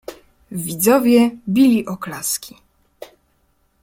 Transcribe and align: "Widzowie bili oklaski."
"Widzowie 0.51 1.31
bili 1.47 1.85
oklaski." 1.87 2.55